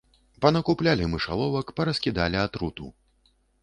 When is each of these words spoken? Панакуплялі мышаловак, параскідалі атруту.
Панакуплялі 0.45 1.11
мышаловак, 1.13 1.67
параскідалі 1.79 2.37
атруту. 2.49 2.85